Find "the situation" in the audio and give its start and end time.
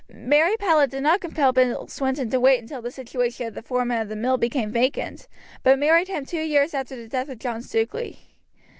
2.81-3.55